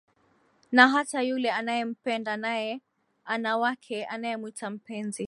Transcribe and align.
Na 0.71 0.87
hata 0.89 1.21
yule 1.21 1.51
anayempenda, 1.51 2.37
naye 2.37 2.81
ana 3.25 3.57
wake 3.57 4.05
anayemwita 4.05 4.69
mpenzi 4.69 5.19